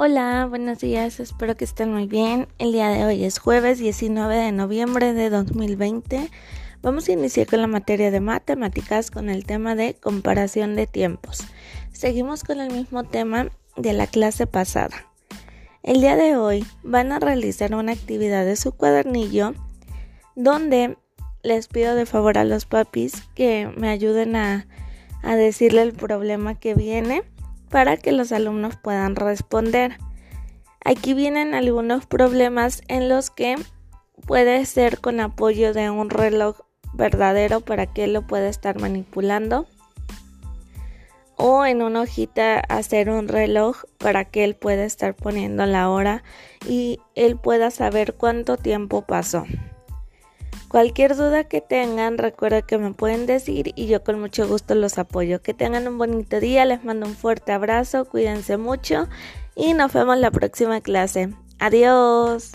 [0.00, 2.46] Hola, buenos días, espero que estén muy bien.
[2.58, 6.30] El día de hoy es jueves 19 de noviembre de 2020.
[6.82, 11.40] Vamos a iniciar con la materia de matemáticas con el tema de comparación de tiempos.
[11.90, 15.04] Seguimos con el mismo tema de la clase pasada.
[15.82, 19.52] El día de hoy van a realizar una actividad de su cuadernillo
[20.36, 20.96] donde
[21.42, 24.68] les pido de favor a los papis que me ayuden a,
[25.24, 27.24] a decirle el problema que viene
[27.68, 29.98] para que los alumnos puedan responder.
[30.84, 33.56] Aquí vienen algunos problemas en los que
[34.26, 36.60] puede ser con apoyo de un reloj
[36.94, 39.66] verdadero para que él lo pueda estar manipulando
[41.38, 46.24] o en una hojita hacer un reloj para que él pueda estar poniendo la hora
[46.66, 49.46] y él pueda saber cuánto tiempo pasó.
[50.68, 54.98] Cualquier duda que tengan, recuerda que me pueden decir y yo con mucho gusto los
[54.98, 55.40] apoyo.
[55.40, 59.08] Que tengan un bonito día, les mando un fuerte abrazo, cuídense mucho
[59.56, 61.32] y nos vemos la próxima clase.
[61.58, 62.52] Adiós.